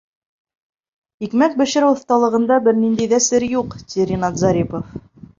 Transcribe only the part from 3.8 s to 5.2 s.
ти Ринат Зарипов.